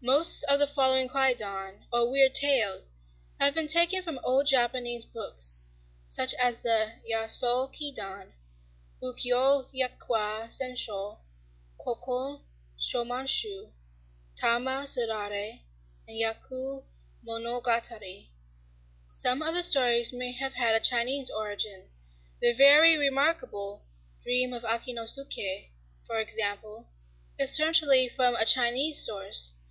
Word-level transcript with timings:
Most 0.00 0.44
of 0.44 0.60
the 0.60 0.66
following 0.68 1.08
Kwaidan, 1.08 1.80
or 1.92 2.08
Weird 2.08 2.36
Tales, 2.36 2.92
have 3.40 3.52
been 3.52 3.66
taken 3.66 4.00
from 4.00 4.20
old 4.22 4.46
Japanese 4.46 5.04
books,—such 5.04 6.34
as 6.34 6.62
the 6.62 6.92
Yasō 7.10 7.72
Kidan, 7.74 8.32
Bukkyō 9.02 9.66
Hyakkwa 9.72 10.46
Zenshō, 10.46 11.18
Kokon 11.84 12.42
Chomonshū, 12.78 13.72
Tama 14.40 14.84
Sudaré, 14.86 15.62
and 16.06 16.16
Hyaku 16.16 16.84
Monogatari. 17.26 18.28
Some 19.08 19.42
of 19.42 19.52
the 19.52 19.64
stories 19.64 20.12
may 20.12 20.30
have 20.30 20.52
had 20.54 20.76
a 20.76 20.80
Chinese 20.80 21.28
origin: 21.28 21.90
the 22.40 22.52
very 22.52 22.96
remarkable 22.96 23.82
"Dream 24.22 24.52
of 24.52 24.62
Akinosuké," 24.62 25.70
for 26.06 26.20
example, 26.20 26.86
is 27.36 27.50
certainly 27.52 28.08
from 28.08 28.36
a 28.36 28.44
Chinese 28.44 29.04
source. 29.04 29.54